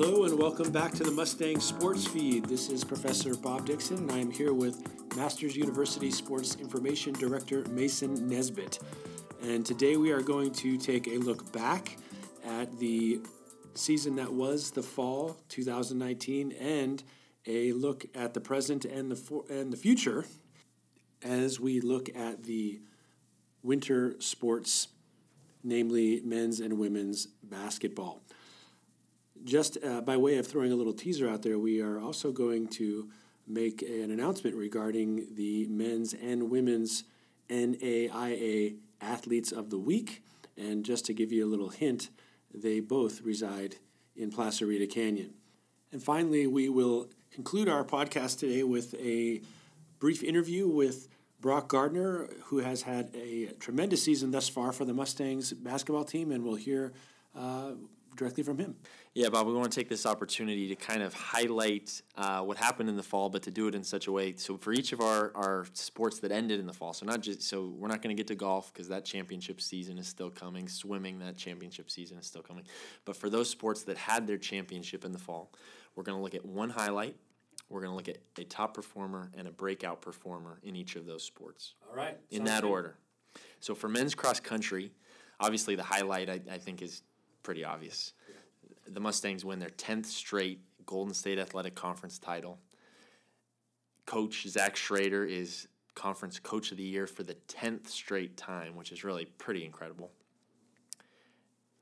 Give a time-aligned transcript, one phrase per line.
[0.00, 2.44] Hello and welcome back to the Mustang Sports Feed.
[2.44, 4.80] This is Professor Bob Dixon, and I am here with
[5.16, 8.78] Masters University Sports Information Director Mason Nesbitt.
[9.42, 11.96] And today we are going to take a look back
[12.46, 13.20] at the
[13.74, 17.02] season that was the fall 2019 and
[17.48, 20.24] a look at the present and the for, and the future
[21.24, 22.80] as we look at the
[23.64, 24.86] winter sports,
[25.64, 28.22] namely men's and women's basketball.
[29.44, 32.68] Just uh, by way of throwing a little teaser out there, we are also going
[32.68, 33.08] to
[33.46, 37.04] make an announcement regarding the men's and women's
[37.48, 40.22] NAIA Athletes of the Week.
[40.56, 42.10] And just to give you a little hint,
[42.52, 43.76] they both reside
[44.16, 45.34] in Placerita Canyon.
[45.92, 49.40] And finally, we will conclude our podcast today with a
[49.98, 51.08] brief interview with
[51.40, 56.32] Brock Gardner, who has had a tremendous season thus far for the Mustangs basketball team,
[56.32, 56.92] and we'll hear
[57.36, 57.72] uh,
[58.18, 58.76] directly from him.
[59.14, 62.88] Yeah, Bob, we want to take this opportunity to kind of highlight uh, what happened
[62.88, 64.34] in the fall, but to do it in such a way.
[64.36, 67.42] So for each of our, our sports that ended in the fall, so not just
[67.42, 70.68] so we're not going to get to golf because that championship season is still coming.
[70.68, 72.64] Swimming, that championship season is still coming.
[73.04, 75.52] But for those sports that had their championship in the fall,
[75.94, 77.16] we're going to look at one highlight.
[77.70, 81.06] We're going to look at a top performer and a breakout performer in each of
[81.06, 81.74] those sports.
[81.88, 82.16] All right.
[82.30, 82.70] In that good.
[82.70, 82.96] order.
[83.60, 84.92] So for men's cross country,
[85.40, 87.02] obviously the highlight I, I think is
[87.42, 88.12] pretty obvious.
[88.86, 92.58] The Mustangs win their 10th straight Golden State Athletic Conference title.
[94.06, 98.90] Coach Zach Schrader is Conference Coach of the Year for the 10th straight time, which
[98.90, 100.10] is really pretty incredible.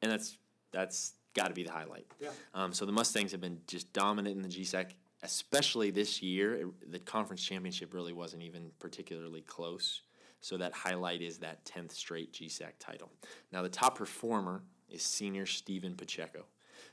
[0.02, 0.38] And that's
[0.72, 2.06] that's got to be the highlight.
[2.18, 2.30] Yeah.
[2.54, 6.54] Um, so the Mustangs have been just dominant in the GSAC, especially this year.
[6.54, 10.02] It, the conference championship really wasn't even particularly close.
[10.40, 13.10] So that highlight is that 10th straight GSAC title.
[13.52, 16.44] Now the top performer is senior Stephen Pacheco.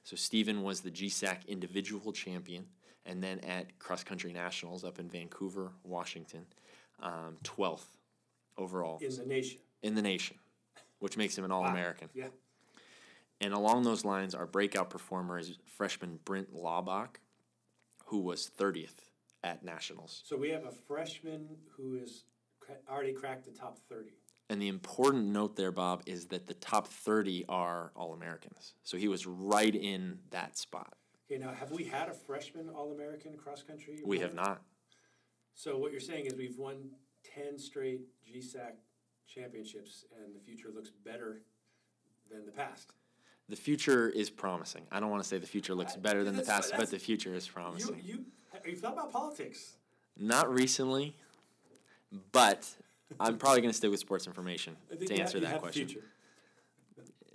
[0.03, 2.65] So Stephen was the GSAC individual champion,
[3.05, 6.45] and then at cross country nationals up in Vancouver, Washington,
[7.01, 7.97] um, 12th
[8.57, 9.59] overall in the nation.
[9.81, 10.37] In the nation,
[10.99, 12.09] which makes him an All American.
[12.15, 12.23] Wow.
[12.23, 12.27] Yeah.
[13.41, 17.17] And along those lines, our breakout performer is freshman Brent Laubach,
[18.05, 19.09] who was 30th
[19.43, 20.21] at nationals.
[20.25, 22.23] So we have a freshman who has
[22.89, 24.11] already cracked the top 30.
[24.53, 28.75] And the important note there, Bob, is that the top 30 are All Americans.
[28.83, 30.93] So he was right in that spot.
[31.25, 33.99] Okay, now have we had a freshman All American cross country?
[34.05, 34.61] We have not.
[35.55, 36.91] So what you're saying is we've won
[37.33, 38.73] 10 straight GSAC
[39.27, 41.41] championships, and the future looks better
[42.31, 42.91] than the past.
[43.49, 44.83] The future is promising.
[44.91, 47.33] I don't want to say the future looks better than the past, but the future
[47.33, 47.99] is promising.
[48.03, 49.77] You, you, have you thought about politics?
[50.15, 51.15] Not recently,
[52.31, 52.69] but
[53.19, 55.89] I'm probably going to stick with sports information to answer that question.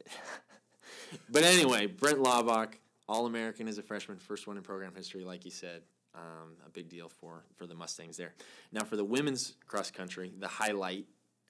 [1.31, 2.75] but anyway, Brent Laubach,
[3.09, 5.83] All American as a freshman, first one in program history, like you said.
[6.15, 8.33] Um, a big deal for, for the Mustangs there.
[8.73, 11.07] Now, for the women's cross country, the highlight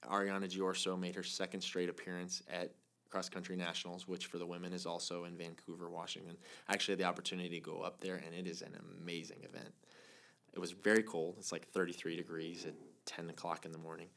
[0.07, 2.71] Ariana Giorso made her second straight appearance at
[3.09, 6.37] cross country nationals, which for the women is also in Vancouver, Washington.
[6.67, 9.73] I actually had the opportunity to go up there, and it is an amazing event.
[10.53, 11.35] It was very cold.
[11.39, 12.73] It's like 33 degrees at
[13.09, 14.07] 10 o'clock in the morning.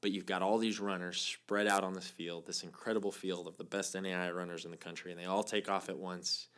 [0.00, 3.56] But you've got all these runners spread out on this field, this incredible field of
[3.56, 6.48] the best NAI runners in the country, and they all take off at once.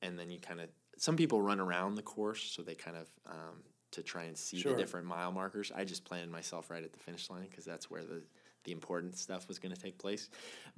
[0.00, 3.08] And then you kind of, some people run around the course, so they kind of,
[3.26, 4.72] um, to try and see sure.
[4.72, 5.72] the different mile markers.
[5.74, 8.22] I just planted myself right at the finish line because that's where the,
[8.64, 10.30] the important stuff was going to take place.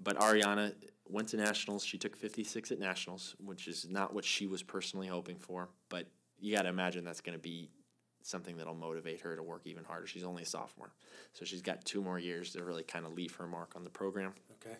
[0.02, 0.74] But Ariana
[1.08, 1.84] went to nationals.
[1.84, 5.68] She took 56 at nationals, which is not what she was personally hoping for.
[5.88, 6.06] But
[6.38, 7.70] you got to imagine that's going to be
[8.22, 10.06] something that'll motivate her to work even harder.
[10.06, 10.92] She's only a sophomore,
[11.32, 13.90] so she's got two more years to really kind of leave her mark on the
[13.90, 14.32] program.
[14.64, 14.76] Okay.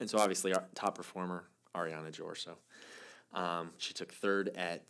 [0.00, 2.56] And so obviously, our top performer Ariana Giorso.
[3.32, 4.84] Um, she took third at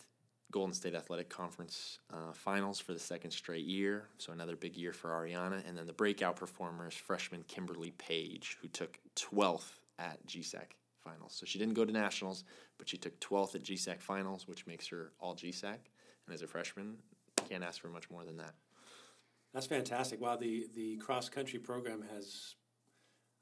[0.53, 4.93] Golden State Athletic Conference uh, finals for the second straight year, so another big year
[4.93, 5.67] for Ariana.
[5.69, 11.33] And then the breakout performer is freshman Kimberly Page, who took 12th at GSAC finals.
[11.33, 12.45] So she didn't go to nationals,
[12.79, 15.79] but she took 12th at GSAC finals, which makes her all GSAC.
[16.27, 16.97] And as a freshman,
[17.49, 18.55] can't ask for much more than that.
[19.55, 20.21] That's fantastic.
[20.21, 22.57] Wow, the the cross country program has,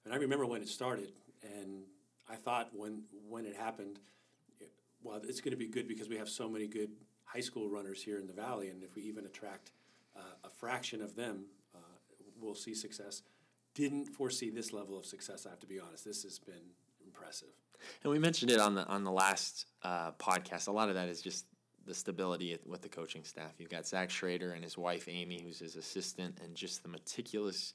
[0.04, 1.12] and I remember when it started,
[1.42, 1.82] and
[2.28, 3.98] I thought when when it happened,
[5.02, 6.90] well, it's going to be good because we have so many good
[7.24, 9.72] high school runners here in the valley, and if we even attract
[10.16, 11.78] uh, a fraction of them, uh,
[12.40, 13.22] we'll see success.
[13.74, 15.46] Didn't foresee this level of success.
[15.46, 16.04] I have to be honest.
[16.04, 16.74] This has been
[17.04, 17.48] impressive.
[18.02, 20.68] And we mentioned it on the on the last uh, podcast.
[20.68, 21.46] A lot of that is just
[21.86, 23.52] the stability with the coaching staff.
[23.58, 27.74] You've got Zach Schrader and his wife Amy, who's his assistant, and just the meticulous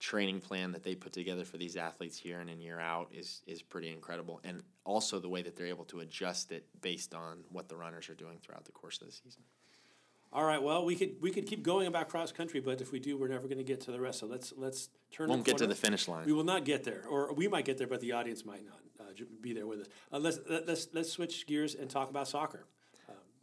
[0.00, 3.42] training plan that they put together for these athletes year in and year out is
[3.46, 7.38] is pretty incredible, and also the way that they're able to adjust it based on
[7.50, 9.42] what the runners are doing throughout the course of the season.
[10.32, 10.62] All right.
[10.62, 13.28] Well, we could we could keep going about cross country, but if we do, we're
[13.28, 14.20] never going to get to the rest.
[14.20, 15.30] So let's let's turn.
[15.30, 16.26] Won't get to the finish line.
[16.26, 18.80] We will not get there, or we might get there, but the audience might not
[19.00, 19.86] uh, be there with us.
[20.12, 22.66] Uh, let's let's let's switch gears and talk about soccer.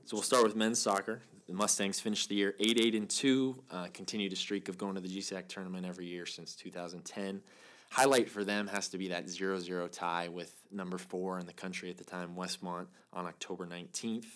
[0.06, 1.24] So we'll start with men's soccer.
[1.48, 3.64] The Mustangs finished the year eight eight and two.
[3.72, 7.42] Uh, continued a streak of going to the GSAC tournament every year since 2010.
[7.90, 11.90] Highlight for them has to be that 0-0 tie with number four in the country
[11.90, 14.28] at the time, Westmont, on October 19th.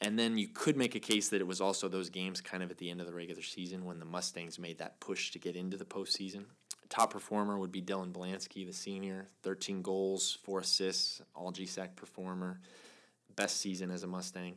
[0.00, 2.72] And then you could make a case that it was also those games kind of
[2.72, 5.54] at the end of the regular season when the Mustangs made that push to get
[5.54, 6.44] into the postseason.
[6.88, 12.58] Top performer would be Dylan Blansky, the senior, 13 goals, four assists, all GSAC performer,
[13.38, 14.56] best season as a Mustang.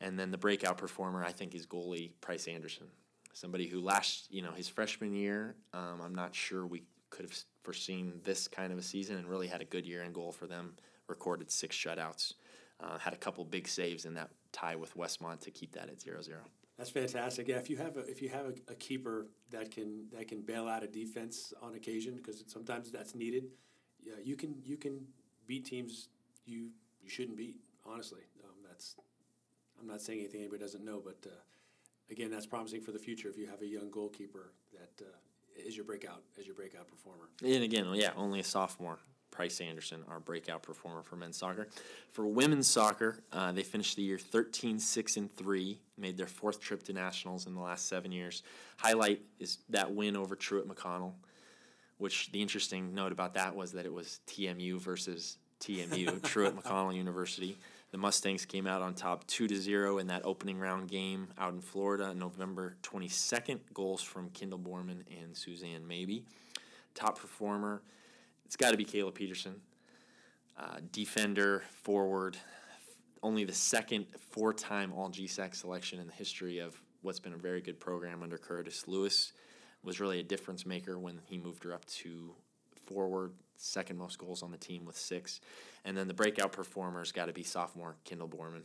[0.00, 2.86] And then the breakout performer, I think, is goalie Price Anderson,
[3.34, 7.38] somebody who last, you know, his freshman year, um, I'm not sure we could have
[7.62, 10.46] foreseen this kind of a season and really had a good year in goal for
[10.46, 10.74] them.
[11.08, 12.34] Recorded six shutouts,
[12.78, 16.00] uh, had a couple big saves in that tie with Westmont to keep that at
[16.00, 16.38] 0 0.
[16.78, 17.48] That's fantastic.
[17.48, 20.40] Yeah, if you have a if you have a, a keeper that can that can
[20.40, 23.48] bail out a defense on occasion because sometimes that's needed,
[24.02, 25.04] yeah, you can you can
[25.46, 26.08] beat teams
[26.46, 26.70] you
[27.02, 27.56] you shouldn't beat.
[27.86, 28.96] Honestly, um, that's
[29.80, 31.34] I'm not saying anything anybody doesn't know, but uh,
[32.10, 35.10] again, that's promising for the future if you have a young goalkeeper that uh,
[35.56, 37.28] is your breakout as your breakout performer.
[37.42, 38.98] And again, yeah, only a sophomore.
[39.30, 41.68] Price Anderson, our breakout performer for men's soccer.
[42.10, 46.60] For women's soccer, uh, they finished the year 13 6 and 3, made their fourth
[46.60, 48.42] trip to nationals in the last seven years.
[48.76, 51.12] Highlight is that win over Truett McConnell,
[51.98, 56.94] which the interesting note about that was that it was TMU versus TMU, Truett McConnell
[56.94, 57.56] University.
[57.92, 61.52] The Mustangs came out on top 2 to 0 in that opening round game out
[61.52, 63.60] in Florida, November 22nd.
[63.74, 66.24] Goals from Kendall Borman and Suzanne Maybe.
[66.94, 67.82] Top performer,
[68.44, 69.60] it's got to be Kayla Peterson.
[70.58, 72.36] Uh, defender, forward,
[73.22, 77.38] only the second four time All GSAC selection in the history of what's been a
[77.38, 79.32] very good program under Curtis Lewis.
[79.82, 82.34] Was really a difference maker when he moved her up to
[82.90, 85.40] forward, second most goals on the team with six.
[85.84, 88.62] And then the breakout performer's got to be sophomore Kendall Borman.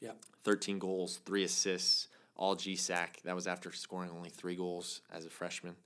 [0.00, 0.12] Yeah.
[0.44, 3.22] 13 goals, three assists, all GSAC.
[3.24, 5.76] That was after scoring only three goals as a freshman.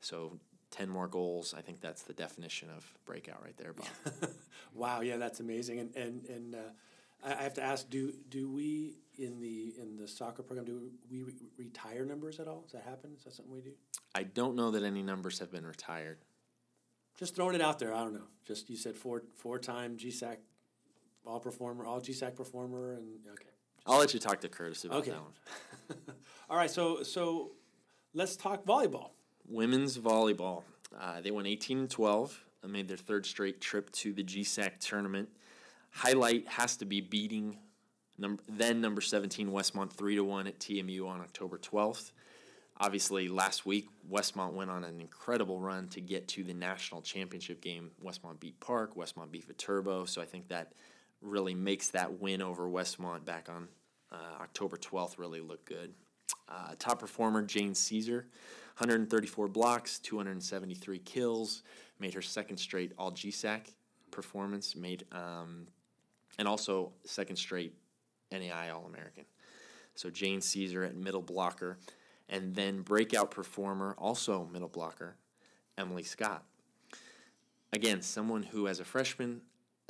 [0.00, 0.38] So
[0.70, 1.54] 10 more goals.
[1.56, 4.30] I think that's the definition of breakout right there, Bob.
[4.74, 5.78] Wow, yeah, that's amazing.
[5.78, 6.58] And and and uh,
[7.24, 11.22] I have to ask: Do do we in the in the soccer program do we
[11.22, 12.62] re- retire numbers at all?
[12.62, 13.12] Does that happen?
[13.16, 13.72] Is that something we do?
[14.14, 16.18] I don't know that any numbers have been retired.
[17.18, 17.94] Just throwing it out there.
[17.94, 18.28] I don't know.
[18.44, 20.36] Just you said four four time GSAC
[21.26, 23.48] all performer, all GSAC performer, and okay.
[23.86, 25.10] I'll let you talk to Curtis about Okay.
[25.12, 25.98] that one.
[26.50, 27.52] all right, so so
[28.14, 29.10] let's talk volleyball.
[29.48, 30.62] Women's volleyball.
[30.98, 34.78] Uh, they won 18 and 12 and made their third straight trip to the GSAC
[34.80, 35.28] tournament.
[35.90, 37.58] Highlight has to be beating
[38.16, 42.12] number, then number 17 Westmont 3 to 1 at TMU on October 12th.
[42.80, 47.60] Obviously, last week, Westmont went on an incredible run to get to the national championship
[47.60, 47.92] game.
[48.04, 50.72] Westmont beat Park, Westmont beat Viterbo, so I think that
[51.22, 53.68] really makes that win over Westmont back on
[54.10, 55.94] uh, October 12th really look good.
[56.48, 58.26] Uh, top performer, Jane Caesar,
[58.78, 61.62] 134 blocks, 273 kills,
[62.00, 63.72] made her second straight All GSAC
[64.10, 65.66] performance, made um,
[66.38, 67.74] and also second straight
[68.32, 69.24] NAI All American.
[69.94, 71.78] So Jane Caesar at middle blocker,
[72.28, 75.16] and then breakout performer, also middle blocker,
[75.76, 76.44] Emily Scott.
[77.72, 79.40] Again, someone who, as a freshman,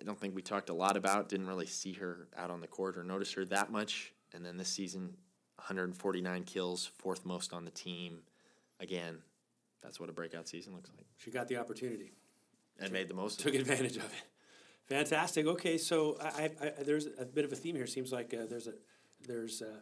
[0.01, 2.67] I don't think we talked a lot about, didn't really see her out on the
[2.67, 4.13] court or notice her that much.
[4.33, 5.17] And then this season,
[5.57, 8.21] 149 kills, fourth most on the team.
[8.81, 9.19] Again,
[9.83, 11.07] that's what a breakout season looks like.
[11.19, 12.13] She got the opportunity,
[12.81, 13.61] And made the most of took it.
[13.61, 14.25] advantage of it.
[14.87, 15.47] Fantastic.
[15.47, 17.87] Okay, so I, I, there's a bit of a theme here.
[17.87, 18.75] Seems like uh, there's a
[19.27, 19.79] there's uh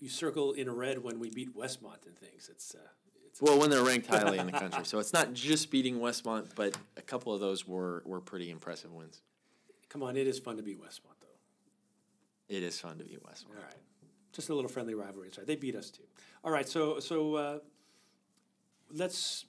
[0.00, 2.48] you circle in red when we beat Westmont and things.
[2.50, 2.78] It's uh,
[3.26, 4.84] it's Well, when they're ranked highly in the country.
[4.84, 8.92] So it's not just beating Westmont, but a couple of those were, were pretty impressive
[8.92, 9.20] wins.
[9.88, 10.16] come on.
[10.16, 12.54] It is fun to beat Westmont though.
[12.54, 13.56] It is fun to beat Westmont.
[13.56, 13.74] All right.
[14.32, 15.30] Just a little friendly rivalry.
[15.36, 15.46] Right.
[15.46, 16.04] They beat us too.
[16.44, 16.68] All right.
[16.68, 17.58] So so uh,
[18.92, 19.46] let's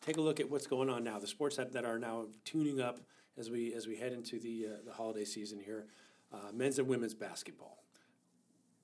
[0.00, 1.18] take a look at what's going on now.
[1.18, 3.00] The sports that, that are now tuning up
[3.36, 5.86] as we as we head into the uh, the holiday season here.
[6.32, 7.79] Uh, men's and women's basketball.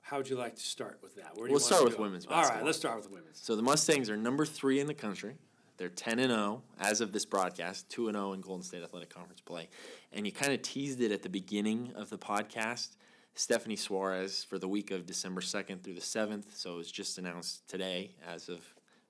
[0.06, 1.32] How would you like to start with that?
[1.34, 2.02] Where do you Let's want start with go?
[2.04, 2.64] women's All right.
[2.64, 3.40] Let's start with the women's.
[3.42, 5.34] So the Mustangs are number three in the country.
[5.78, 9.12] They're 10 and 0 as of this broadcast, 2 and 0 in Golden State Athletic
[9.12, 9.68] Conference play.
[10.12, 12.90] And you kind of teased it at the beginning of the podcast.
[13.34, 16.56] Stephanie Suarez for the week of December 2nd through the 7th.
[16.56, 18.60] So it was just announced today, as of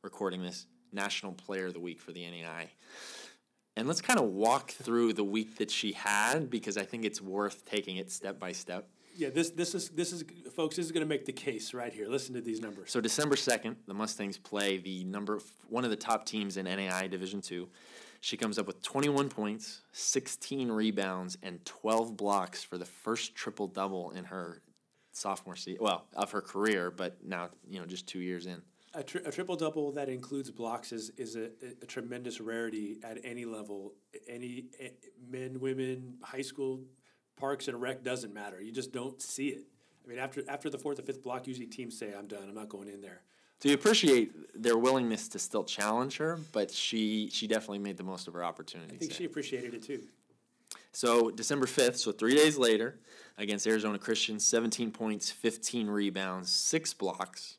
[0.00, 2.70] recording this, National Player of the Week for the NAI.
[3.76, 7.20] And let's kind of walk through the week that she had because I think it's
[7.20, 8.88] worth taking it step by step.
[9.16, 10.76] Yeah, this this is this is folks.
[10.76, 12.06] This is going to make the case right here.
[12.06, 12.90] Listen to these numbers.
[12.90, 17.06] So December second, the Mustangs play the number one of the top teams in NAI
[17.06, 17.68] Division Two.
[18.20, 23.68] She comes up with 21 points, 16 rebounds, and 12 blocks for the first triple
[23.68, 24.62] double in her
[25.12, 25.82] sophomore season.
[25.82, 28.61] Well, of her career, but now you know just two years in.
[28.94, 31.50] A, tri- a triple double that includes blocks is is a,
[31.82, 33.94] a tremendous rarity at any level.
[34.28, 34.88] Any eh,
[35.30, 36.80] men, women, high school,
[37.37, 38.61] parks and a rec doesn't matter.
[38.61, 39.64] You just don't see it.
[40.05, 42.45] I mean, after after the fourth or fifth block, usually teams say, "I'm done.
[42.49, 43.23] I'm not going in there."
[43.61, 48.05] So you appreciate their willingness to still challenge her, but she she definitely made the
[48.05, 48.97] most of her opportunities.
[48.97, 49.19] I think there.
[49.19, 50.02] she appreciated it too.
[50.93, 53.00] So December fifth, so three days later,
[53.38, 57.59] against Arizona Christian, seventeen points, fifteen rebounds, six blocks,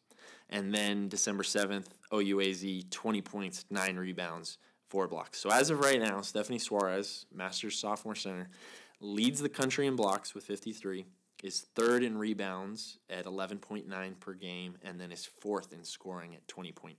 [0.50, 5.40] and then December seventh, OUAZ, twenty points, nine rebounds, four blocks.
[5.40, 8.50] So as of right now, Stephanie Suarez, Masters sophomore center,
[9.00, 11.06] leads the country in blocks with fifty three
[11.44, 16.48] is third in rebounds at 11.9 per game, and then is fourth in scoring at
[16.48, 16.96] 20.2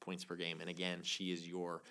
[0.00, 0.60] points per game.
[0.60, 1.82] And again, she is your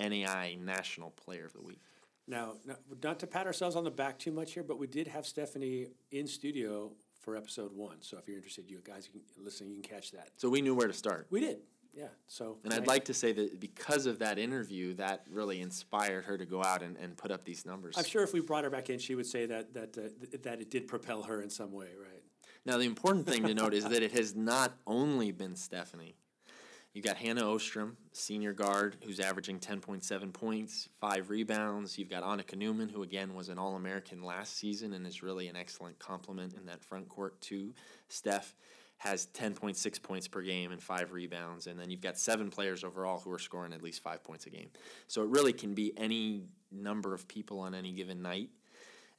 [0.00, 1.80] NAI National Player of the Week.
[2.26, 2.54] Now,
[3.02, 5.88] not, to pat ourselves on the back too much here, but we did have Stephanie
[6.10, 7.96] in studio for episode one.
[8.00, 10.30] So if you're interested, you guys you can listen, you can catch that.
[10.36, 11.26] So we knew where to start.
[11.30, 11.58] We did,
[11.94, 12.06] yeah.
[12.26, 16.38] So And I'd like to say that because of that interview, that really inspired her
[16.38, 17.96] to go out and, and put up these numbers.
[17.98, 20.42] I'm sure if we brought her back in, she would say that that uh, th-
[20.42, 22.22] that it did propel her in some way, right?
[22.64, 26.16] Now, the important thing to note is that it has not only been Stephanie.
[26.92, 31.96] You've got Hannah Ostrom, senior guard, who's averaging 10.7 points, five rebounds.
[31.96, 35.48] You've got Annika Newman, who again was an All American last season and is really
[35.48, 37.72] an excellent complement in that front court to
[38.08, 38.54] Steph.
[38.98, 41.66] Has 10.6 points per game and five rebounds.
[41.68, 44.50] And then you've got seven players overall who are scoring at least five points a
[44.50, 44.70] game.
[45.06, 48.50] So it really can be any number of people on any given night.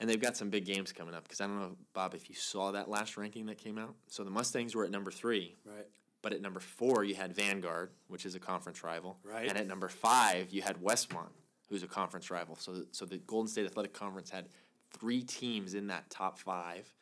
[0.01, 2.35] And they've got some big games coming up because I don't know, Bob, if you
[2.35, 3.95] saw that last ranking that came out.
[4.07, 5.87] So the Mustangs were at number three, Right.
[6.21, 9.17] but at number four, you had Vanguard, which is a conference rival.
[9.23, 9.47] Right.
[9.47, 11.31] And at number five, you had Westmont,
[11.69, 12.55] who's a conference rival.
[12.57, 14.47] So, so the Golden State Athletic Conference had
[14.91, 16.93] three teams in that top five.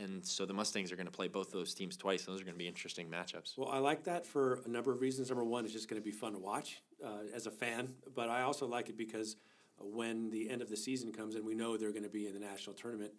[0.00, 2.26] And so the Mustangs are going to play both those teams twice.
[2.26, 3.56] And those are going to be interesting matchups.
[3.56, 5.28] Well, I like that for a number of reasons.
[5.28, 8.28] Number one, it's just going to be fun to watch uh, as a fan, but
[8.28, 9.36] I also like it because
[9.78, 12.34] when the end of the season comes and we know they're going to be in
[12.34, 13.12] the national tournament,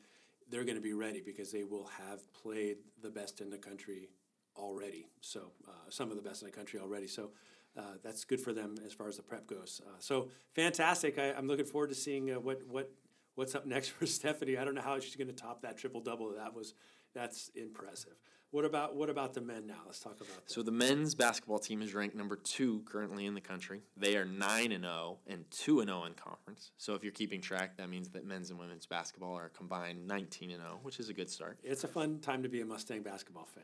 [0.49, 4.09] they're going to be ready because they will have played the best in the country
[4.57, 5.07] already.
[5.21, 7.07] So uh, some of the best in the country already.
[7.07, 7.31] So
[7.77, 9.81] uh, that's good for them as far as the prep goes.
[9.85, 11.19] Uh, so fantastic!
[11.19, 12.89] I, I'm looking forward to seeing uh, what what
[13.35, 14.57] what's up next for Stephanie.
[14.57, 16.33] I don't know how she's going to top that triple double.
[16.35, 16.73] That was
[17.13, 18.13] that's impressive.
[18.51, 19.81] What about what about the men now?
[19.85, 20.51] Let's talk about that.
[20.51, 23.81] So the men's basketball team is ranked number two currently in the country.
[23.97, 26.71] They are nine and zero and two and zero in conference.
[26.77, 30.51] So if you're keeping track, that means that men's and women's basketball are combined nineteen
[30.51, 31.59] and zero, which is a good start.
[31.63, 33.63] It's a fun time to be a Mustang basketball fan.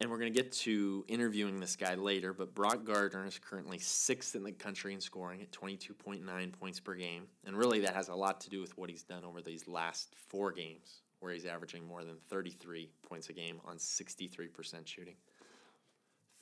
[0.00, 3.78] And we're going to get to interviewing this guy later, but Brock Gardner is currently
[3.78, 7.24] sixth in the country in scoring at 22.9 points per game.
[7.44, 10.14] And really, that has a lot to do with what he's done over these last
[10.28, 15.16] four games, where he's averaging more than 33 points a game on 63% shooting.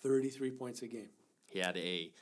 [0.02, 1.08] 33 points a game.
[1.46, 2.12] He had a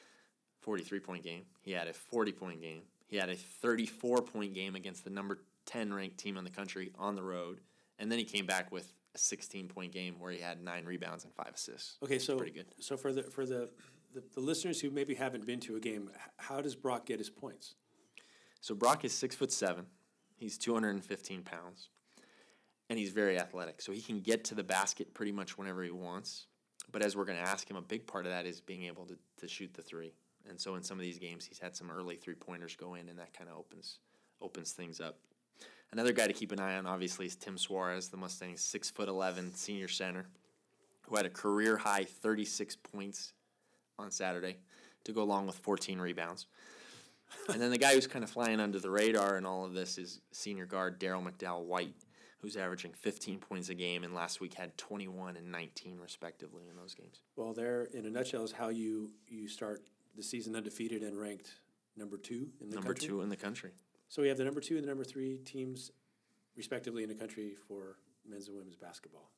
[0.60, 4.76] 43 point game, he had a 40 point game, he had a 34 point game
[4.76, 7.60] against the number 10 ranked team in the country on the road.
[7.98, 11.24] And then he came back with a 16 point game where he had nine rebounds
[11.24, 11.98] and five assists.
[12.02, 12.66] Okay, so pretty good.
[12.80, 13.70] So for the for the,
[14.12, 17.30] the the listeners who maybe haven't been to a game, how does Brock get his
[17.30, 17.74] points?
[18.60, 19.86] So Brock is six foot seven.
[20.36, 21.90] He's 215 pounds,
[22.90, 23.80] and he's very athletic.
[23.80, 26.46] So he can get to the basket pretty much whenever he wants.
[26.90, 29.06] But as we're going to ask him, a big part of that is being able
[29.06, 30.12] to, to shoot the three.
[30.48, 33.08] And so in some of these games, he's had some early three pointers go in,
[33.08, 33.98] and that kind of opens
[34.40, 35.18] opens things up.
[35.92, 39.08] Another guy to keep an eye on, obviously, is Tim Suarez, the Mustangs' six foot
[39.08, 40.26] eleven senior center,
[41.02, 43.32] who had a career high 36 points
[43.98, 44.56] on Saturday
[45.04, 46.46] to go along with 14 rebounds.
[47.52, 49.98] and then the guy who's kind of flying under the radar in all of this
[49.98, 51.94] is senior guard Daryl McDowell White,
[52.38, 56.76] who's averaging 15 points a game, and last week had 21 and 19 respectively in
[56.76, 57.20] those games.
[57.36, 59.82] Well, there, in a nutshell, is how you you start
[60.16, 61.50] the season undefeated and ranked
[61.96, 63.08] number two in the Number country.
[63.08, 63.70] two in the country.
[64.14, 65.90] So we have the number two and the number three teams,
[66.56, 69.32] respectively, in the country for men's and women's basketball.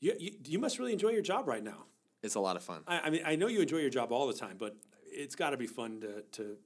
[0.00, 1.84] You, you, you must really enjoy your job right now.
[2.22, 2.80] It's a lot of fun.
[2.86, 4.74] I, I mean, I know you enjoy your job all the time, but
[5.04, 6.56] it's got to be fun to, to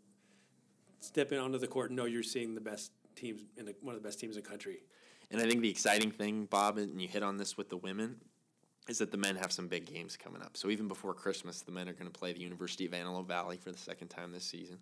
[1.00, 3.96] step in onto the court and know you're seeing the best teams in the, one
[3.96, 4.76] of the best teams in the country.
[5.32, 8.14] And I think the exciting thing, Bob, and you hit on this with the women,
[8.88, 10.56] is that the men have some big games coming up.
[10.56, 13.56] So even before Christmas, the men are going to play the University of Antelope Valley
[13.56, 14.78] for the second time this season.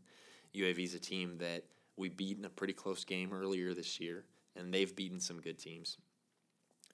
[0.55, 1.65] UAV is a team that
[1.97, 4.25] we beat in a pretty close game earlier this year,
[4.57, 5.99] and they've beaten some good teams.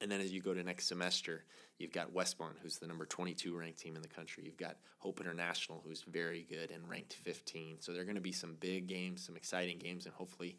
[0.01, 1.45] And then as you go to next semester,
[1.79, 4.45] you've got Westmont, who's the number 22 ranked team in the country.
[4.45, 7.81] You've got Hope International, who's very good and ranked 15.
[7.81, 10.57] So there are going to be some big games, some exciting games, and hopefully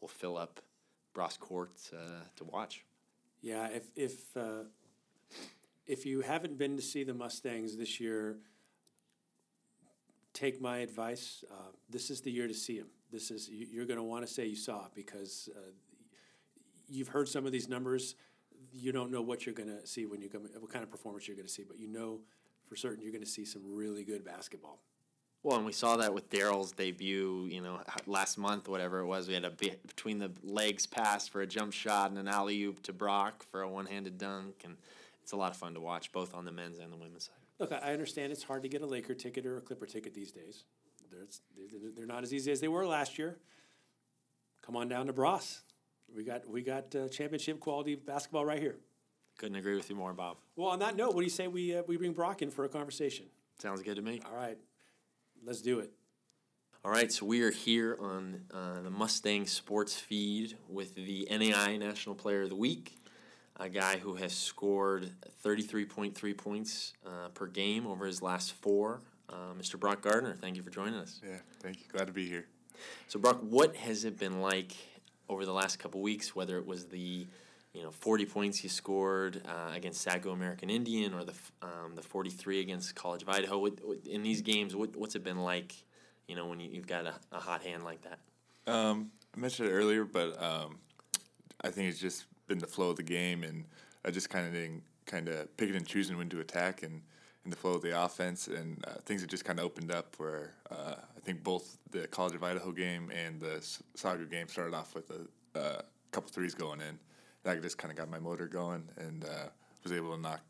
[0.00, 0.60] we'll fill up
[1.14, 2.84] Bross Court uh, to watch.
[3.40, 4.64] Yeah, if if uh,
[5.86, 8.36] if you haven't been to see the Mustangs this year,
[10.32, 11.44] take my advice.
[11.50, 12.88] Uh, this is the year to see them.
[13.10, 15.70] This is you're going to want to say you saw it because uh,
[16.88, 18.14] you've heard some of these numbers.
[18.72, 21.28] You don't know what you're going to see when you come, what kind of performance
[21.28, 22.20] you're going to see, but you know
[22.66, 24.78] for certain you're going to see some really good basketball.
[25.42, 29.26] Well, and we saw that with Daryl's debut, you know, last month, whatever it was.
[29.26, 32.80] We had a between the legs pass for a jump shot and an alley oop
[32.84, 34.62] to Brock for a one handed dunk.
[34.64, 34.76] And
[35.20, 37.41] it's a lot of fun to watch, both on the men's and the women's side.
[37.62, 40.32] Look, I understand it's hard to get a Laker ticket or a Clipper ticket these
[40.32, 40.64] days.
[41.12, 43.38] They're, they're not as easy as they were last year.
[44.62, 45.62] Come on down to Bross.
[46.12, 48.74] We got we got uh, championship quality basketball right here.
[49.38, 50.38] Couldn't agree with you more, Bob.
[50.56, 52.64] Well, on that note, what do you say we uh, we bring Brock in for
[52.64, 53.26] a conversation?
[53.60, 54.20] Sounds good to me.
[54.26, 54.58] All right,
[55.46, 55.92] let's do it.
[56.84, 61.76] All right, so we are here on uh, the Mustang Sports feed with the NAI
[61.76, 62.98] National Player of the Week,
[63.62, 65.08] a guy who has scored
[65.44, 69.00] 33.3 points uh, per game over his last four.
[69.30, 69.78] Uh, Mr.
[69.78, 71.20] Brock Gardner, thank you for joining us.
[71.24, 71.84] Yeah, thank you.
[71.90, 72.46] Glad to be here.
[73.06, 74.72] So, Brock, what has it been like
[75.28, 76.34] over the last couple weeks?
[76.34, 77.26] Whether it was the
[77.72, 82.02] you know 40 points you scored uh, against Sagu American Indian or the um, the
[82.02, 83.58] 43 against College of Idaho.
[83.58, 85.72] What, what, in these games, what, what's it been like?
[86.26, 88.18] You know, when you, have got a, a, hot hand like that.
[88.72, 90.78] Um, I mentioned it earlier, but um,
[91.62, 93.64] I think it's just been the flow of the game, and
[94.04, 94.70] I just kind of
[95.06, 97.02] kind of picking and choosing when to attack and
[97.44, 100.14] in the flow of the offense, and uh, things have just kind of opened up.
[100.18, 103.58] Where uh, I think both the College of Idaho game and the
[103.96, 106.98] Sagu game started off with a, a couple threes going in.
[107.42, 109.48] That just kind of got my motor going, and uh,
[109.82, 110.40] was able to knock.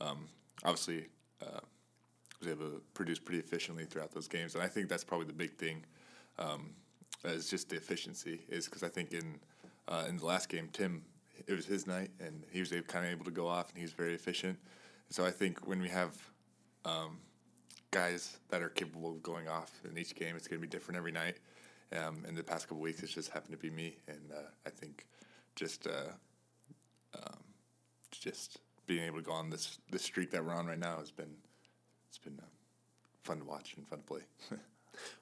[0.00, 0.28] Um,
[0.62, 1.06] obviously,
[1.42, 1.60] uh,
[2.40, 5.32] was able to produce pretty efficiently throughout those games, and I think that's probably the
[5.32, 5.84] big thing.
[6.38, 6.70] Um,
[7.24, 9.40] is just the efficiency is because I think in
[9.88, 11.02] uh, in the last game Tim
[11.46, 13.82] it was his night and he was kind of able to go off and he
[13.82, 14.58] was very efficient
[15.08, 16.16] so I think when we have
[16.84, 17.18] um,
[17.90, 20.98] guys that are capable of going off in each game, it's going to be different
[20.98, 21.36] every night.
[21.96, 24.70] Um, in the past couple weeks, it's just happened to be me, and uh, I
[24.70, 25.06] think
[25.54, 26.10] just uh,
[27.14, 27.38] um,
[28.10, 31.12] just being able to go on this this streak that we're on right now has
[31.12, 31.36] been
[32.08, 32.46] it's been uh,
[33.22, 34.20] fun to watch and fun to play.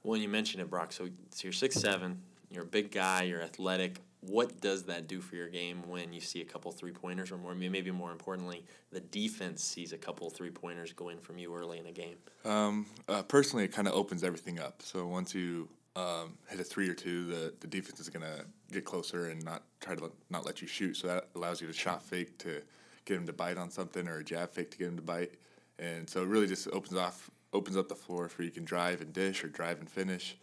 [0.02, 0.90] well, you mentioned it, Brock.
[0.92, 2.22] So, so you're six seven.
[2.50, 3.24] You're a big guy.
[3.24, 6.92] You're athletic what does that do for your game when you see a couple three
[6.92, 11.18] pointers, or more, maybe more importantly, the defense sees a couple three pointers go in
[11.18, 12.16] from you early in a game?
[12.44, 14.82] Um, uh, personally, it kind of opens everything up.
[14.82, 18.44] So once you um, hit a three or two, the, the defense is going to
[18.72, 20.96] get closer and not try to not let you shoot.
[20.96, 22.62] So that allows you to shot fake to
[23.04, 25.34] get him to bite on something, or a jab fake to get him to bite.
[25.78, 29.00] And so it really just opens off opens up the floor for you can drive
[29.00, 30.36] and dish or drive and finish,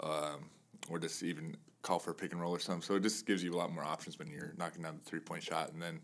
[0.00, 0.50] um,
[0.90, 2.82] or just even call for a pick and roll or something.
[2.82, 5.20] So it just gives you a lot more options when you're knocking down the three
[5.20, 5.72] point shot.
[5.72, 6.00] And then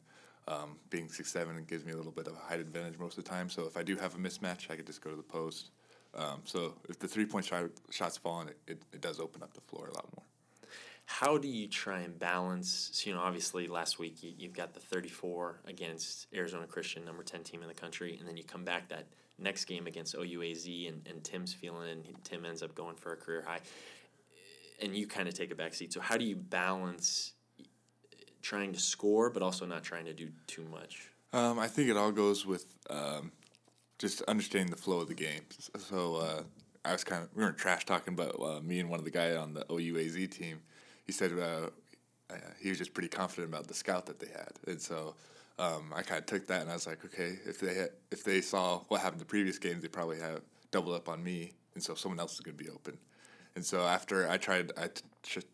[0.46, 3.18] um, being six seven, it gives me a little bit of a height advantage most
[3.18, 3.50] of the time.
[3.50, 5.70] So if I do have a mismatch, I could just go to the post.
[6.14, 9.42] Um, so if the three point shot, shots fall in, it, it, it does open
[9.42, 10.24] up the floor a lot more.
[11.04, 12.90] How do you try and balance?
[12.92, 17.24] So, you know, obviously last week you, you've got the 34 against Arizona Christian, number
[17.24, 19.06] 10 team in the country, and then you come back that
[19.38, 23.16] next game against OUAZ, and, and Tim's feeling and Tim ends up going for a
[23.16, 23.60] career high
[24.82, 25.92] and you kind of take a back seat.
[25.92, 27.32] So how do you balance
[28.42, 31.08] trying to score but also not trying to do too much?
[31.32, 33.32] Um, I think it all goes with um,
[33.98, 35.42] just understanding the flow of the game.
[35.78, 36.42] So uh,
[36.84, 39.10] I was kind of we weren't trash talking, but uh, me and one of the
[39.10, 40.60] guys on the OUAZ team,
[41.06, 41.68] he said uh,
[42.28, 45.14] uh, he was just pretty confident about the scout that they had, and so.
[45.58, 48.24] Um, I kind of took that and I was like, okay, if they had, if
[48.24, 50.40] they saw what happened the previous games, they probably have
[50.70, 52.96] doubled up on me, and so someone else is going to be open.
[53.54, 54.88] And so after I tried, I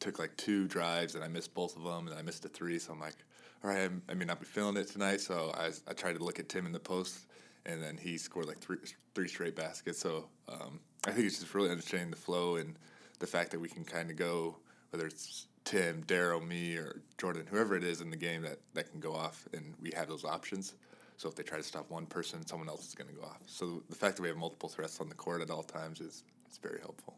[0.01, 2.79] took like two drives and I missed both of them, and I missed a three.
[2.79, 3.17] So I'm like,
[3.65, 5.21] all right, I may not be feeling it tonight.
[5.21, 7.27] So I, I tried to look at Tim in the post,
[7.67, 8.79] and then he scored like three
[9.15, 9.99] three straight baskets.
[9.99, 12.77] So um, I think it's just really understanding the flow and
[13.19, 14.57] the fact that we can kind of go
[14.91, 18.91] whether it's Tim, Daryl, me, or Jordan, whoever it is in the game that, that
[18.91, 20.75] can go off, and we have those options.
[21.17, 23.43] So if they try to stop one person, someone else is going to go off.
[23.47, 26.25] So the fact that we have multiple threats on the court at all times is,
[26.51, 27.18] is very helpful.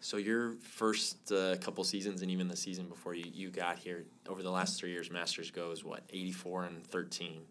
[0.00, 4.04] So your first uh, couple seasons and even the season before you, you got here,
[4.28, 7.42] over the last three years, Masters goes what eighty four and thirteen.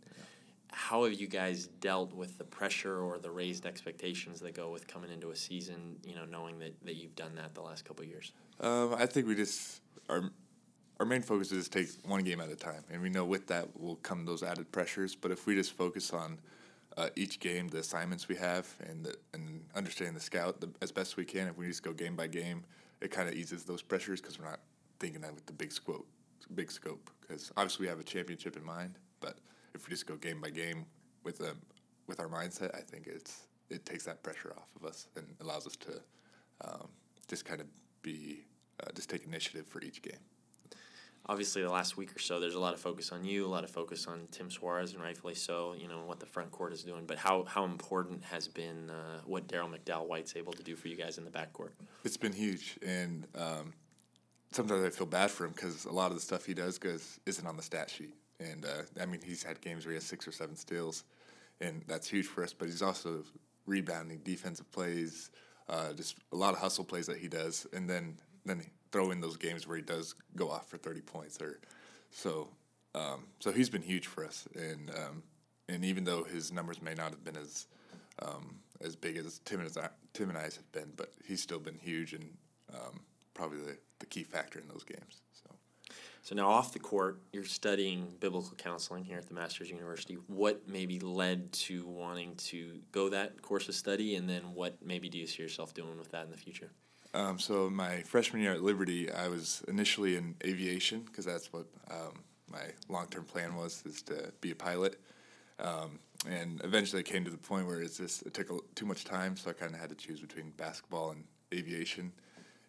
[0.72, 4.88] how have you guys dealt with the pressure or the raised expectations that go with
[4.88, 5.98] coming into a season?
[6.06, 8.32] You know, knowing that, that you've done that the last couple of years.
[8.60, 10.30] Um, I think we just our
[11.00, 13.80] our main focus is take one game at a time, and we know with that
[13.80, 15.16] will come those added pressures.
[15.16, 16.40] But if we just focus on
[16.98, 20.92] uh, each game, the assignments we have, and the, and understanding the scout the, as
[20.92, 22.64] best we can, if we just go game by game,
[23.02, 24.60] it kind of eases those pressures because we're not
[25.00, 26.08] thinking that with the big scope,
[26.56, 27.10] big scope.
[27.22, 29.38] Because obviously we have a championship in mind, but
[29.76, 30.86] if we just go game by game
[31.24, 31.62] with them
[32.08, 35.68] with our mindset, I think it's it takes that pressure off of us and allows
[35.68, 36.02] us to
[36.62, 36.88] um,
[37.28, 37.68] just kind of
[38.02, 38.46] be
[38.82, 40.20] uh, just take initiative for each game
[41.30, 43.64] obviously the last week or so, there's a lot of focus on you, a lot
[43.64, 45.74] of focus on Tim Suarez, and rightfully so.
[45.78, 49.22] You know what the front court is doing, but how how important has been uh,
[49.26, 51.72] what Daryl McDowell White's able to do for you guys in the backcourt?
[52.04, 53.74] It's been huge, and um,
[54.52, 57.20] sometimes I feel bad for him because a lot of the stuff he does goes
[57.26, 60.06] isn't on the stat sheet, and uh, I mean he's had games where he has
[60.06, 61.04] six or seven steals,
[61.62, 62.54] and that's huge for us.
[62.54, 63.24] But he's also
[63.66, 65.30] rebounding, defensive plays,
[65.68, 69.22] uh, just a lot of hustle plays that he does, and then then throw in
[69.22, 71.60] those games where he does go off for 30 points or
[72.12, 72.50] so
[72.98, 74.48] um, so he's been huge for us.
[74.56, 75.24] And um,
[75.70, 77.68] and even though his numbers may not have been as
[78.22, 81.60] um, as big as Tim and, I, Tim and I's have been but he's still
[81.60, 82.30] been huge and
[82.74, 83.02] um,
[83.34, 85.54] probably the, the key factor in those games so.
[86.24, 90.16] So now off the court you're studying biblical counseling here at the Masters University.
[90.28, 94.16] What maybe led to wanting to go that course of study?
[94.16, 96.72] And then what maybe do you see yourself doing with that in the future
[97.18, 101.66] um, so my freshman year at Liberty, I was initially in aviation because that's what
[101.90, 105.00] um, my long term plan was is to be a pilot.
[105.60, 105.98] Um,
[106.30, 109.04] and eventually, it came to the point where it's just it took a, too much
[109.04, 112.12] time, so I kind of had to choose between basketball and aviation.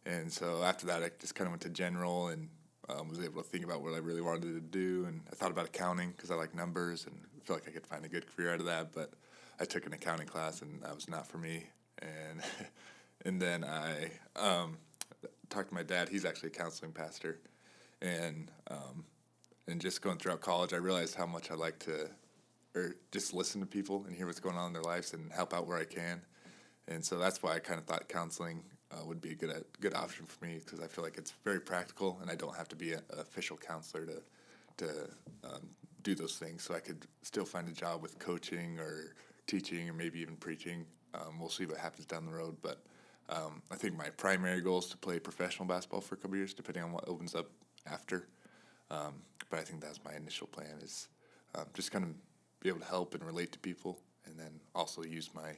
[0.07, 2.49] And so after that, I just kind of went to general and
[2.89, 5.05] um, was able to think about what I really wanted to do.
[5.07, 7.87] And I thought about accounting because I like numbers and I feel like I could
[7.87, 8.95] find a good career out of that.
[8.95, 9.13] But
[9.61, 11.67] I took an accounting class and that was not for me.
[12.01, 12.41] And
[13.25, 14.79] and then I um,
[15.49, 16.09] talked to my dad.
[16.09, 17.39] He's actually a counseling pastor,
[18.01, 19.05] and um,
[19.67, 22.09] and just going throughout college, I realized how much I like to,
[22.75, 25.53] or just listen to people and hear what's going on in their lives and help
[25.55, 26.21] out where I can,
[26.87, 29.95] and so that's why I kind of thought counseling uh, would be a good good
[29.95, 32.77] option for me because I feel like it's very practical and I don't have to
[32.77, 34.23] be an official counselor to
[34.79, 34.89] to
[35.45, 35.69] um,
[36.03, 36.63] do those things.
[36.63, 39.15] So I could still find a job with coaching or
[39.47, 40.87] teaching or maybe even preaching.
[41.15, 42.83] Um, we'll see what happens down the road, but
[43.29, 46.55] um, I think my primary goal is to play professional basketball for a couple years,
[46.55, 47.51] depending on what opens up
[47.87, 48.29] after.
[48.91, 49.15] Um,
[49.51, 51.09] but I think that's my initial plan is
[51.55, 52.11] um, just kind of
[52.61, 55.53] be able to help and relate to people, and then also use my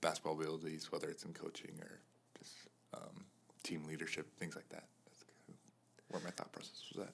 [0.00, 2.00] basketball abilities, whether it's in coaching or
[2.38, 2.54] just
[2.94, 3.24] um,
[3.62, 4.84] team leadership, things like that.
[5.04, 5.54] That's kind of
[6.08, 7.12] where my thought process was at.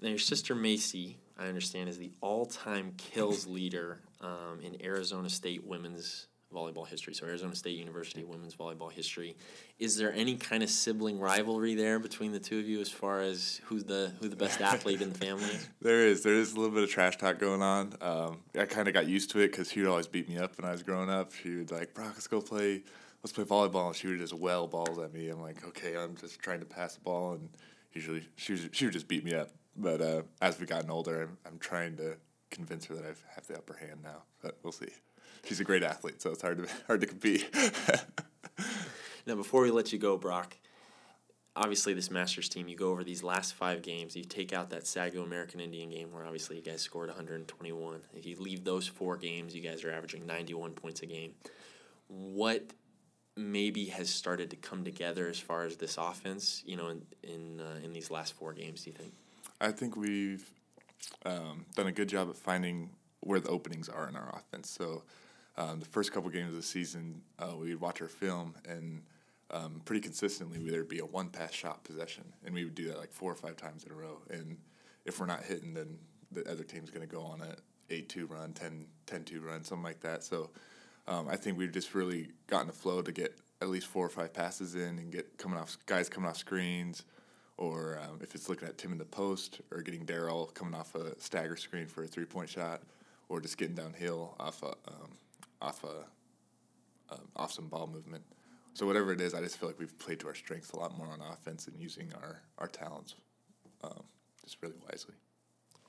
[0.00, 5.66] Now, your sister Macy, I understand, is the all-time kills leader um, in Arizona State
[5.66, 7.14] women's volleyball history.
[7.14, 9.36] So Arizona State University women's volleyball history.
[9.78, 13.20] Is there any kind of sibling rivalry there between the two of you as far
[13.20, 15.44] as who's the who the best athlete in the family?
[15.80, 16.22] There is.
[16.22, 17.94] There is a little bit of trash talk going on.
[18.00, 20.56] Um, I kind of got used to it because she would always beat me up
[20.58, 21.32] when I was growing up.
[21.32, 22.82] She would like, Brock, let's go play.
[23.22, 23.88] Let's play volleyball.
[23.88, 25.28] And she would just well balls at me.
[25.28, 27.48] I'm like, okay, I'm just trying to pass the ball, and
[27.92, 29.50] usually she was, she would just beat me up.
[29.76, 32.16] But uh, as we've gotten older, I'm, I'm trying to
[32.50, 34.22] convince her that I have the upper hand now.
[34.42, 34.88] But we'll see
[35.44, 37.48] she's a great athlete, so it's hard to hard to compete.
[39.26, 40.56] now, before we let you go, Brock,
[41.56, 44.16] obviously this Masters team, you go over these last five games.
[44.16, 48.00] You take out that Sagu American Indian game where obviously you guys scored 121.
[48.14, 51.34] If you leave those four games, you guys are averaging 91 points a game.
[52.08, 52.72] What
[53.36, 57.60] maybe has started to come together as far as this offense, you know, in in
[57.60, 58.84] uh, in these last four games?
[58.84, 59.12] Do you think?
[59.60, 60.44] I think we've
[61.24, 64.68] um, done a good job at finding where the openings are in our offense.
[64.68, 65.02] So
[65.56, 69.02] um, the first couple games of the season, uh, we would watch our film, and
[69.50, 72.98] um, pretty consistently, there'd be a one pass shot possession, and we would do that
[72.98, 74.18] like four or five times in a row.
[74.30, 74.56] And
[75.04, 75.98] if we're not hitting, then
[76.30, 77.56] the other team's going to go on a
[77.90, 80.24] 8 2 run, 10 2 run, something like that.
[80.24, 80.50] So
[81.06, 84.08] um, I think we've just really gotten a flow to get at least four or
[84.08, 87.04] five passes in and get coming off guys coming off screens.
[87.58, 90.94] Or um, if it's looking at Tim in the post, or getting Daryl coming off
[90.94, 92.80] a stagger screen for a three point shot,
[93.28, 95.12] or just getting downhill off a um,
[95.62, 96.04] off a
[97.36, 98.24] off some ball movement.
[98.74, 100.96] So whatever it is, I just feel like we've played to our strengths a lot
[100.96, 103.14] more on offense and using our our talents
[103.84, 104.02] um,
[104.44, 105.14] just really wisely.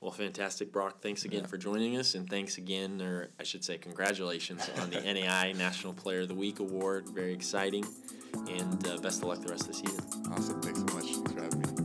[0.00, 1.00] Well, fantastic, Brock.
[1.00, 1.46] Thanks again yeah.
[1.46, 5.94] for joining us, and thanks again, or I should say, congratulations on the NAI National
[5.94, 7.08] Player of the Week award.
[7.08, 7.86] Very exciting,
[8.34, 10.04] and uh, best of luck the rest of the season.
[10.30, 10.60] Awesome.
[10.60, 11.06] Thanks so much.
[11.06, 11.83] Thanks for having me.